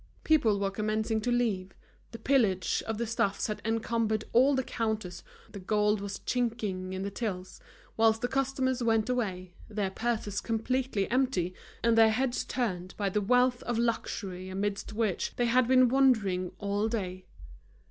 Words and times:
People 0.23 0.59
were 0.59 0.71
commencing 0.71 1.21
to 1.21 1.31
leave, 1.31 1.75
the 2.09 2.17
pillage 2.17 2.81
of 2.87 2.97
the 2.97 3.05
stuffs 3.05 3.45
had 3.45 3.61
encumbered 3.63 4.23
all 4.33 4.55
the 4.55 4.63
counters, 4.63 5.23
the 5.51 5.59
gold 5.59 6.01
was 6.01 6.17
chinking 6.17 6.91
in 6.93 7.03
the 7.03 7.11
tills; 7.11 7.59
whilst 7.97 8.21
the 8.23 8.27
customers 8.27 8.81
went 8.81 9.09
away, 9.09 9.53
their 9.69 9.91
purses 9.91 10.41
completely 10.41 11.07
empty, 11.11 11.53
and 11.83 11.95
their 11.95 12.09
heads 12.09 12.43
turned 12.43 12.97
by 12.97 13.09
the 13.09 13.21
wealth 13.21 13.61
of 13.61 13.77
luxury 13.77 14.49
amidst 14.49 14.91
which 14.91 15.35
they 15.35 15.45
had 15.45 15.67
been 15.67 15.87
wandering 15.87 16.51
all 16.57 16.87
day. 16.87 17.27